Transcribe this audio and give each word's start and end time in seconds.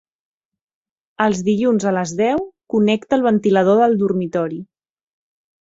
Els 1.25 1.43
dilluns 1.49 1.85
a 1.91 1.93
les 1.97 2.13
deu 2.21 2.41
connecta 2.75 3.21
el 3.21 3.27
ventilador 3.29 3.81
del 3.85 3.97
dormitori. 4.05 4.63